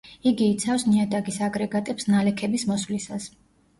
იგი 0.29 0.45
იცავს 0.53 0.85
ნიადაგის 0.93 1.37
აგრეგატებს 1.49 2.09
ნალექების 2.15 2.67
მოსვლისას. 2.73 3.29